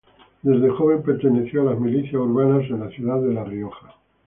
Desde 0.41 0.71
joven 0.71 1.03
perteneció 1.03 1.61
a 1.61 1.73
las 1.73 1.79
milicias 1.79 2.15
urbanas 2.15 2.63
en 2.71 2.79
la 2.79 2.89
ciudad 2.89 3.21
de 3.21 3.35
La 3.35 3.43
Rioja. 3.43 3.93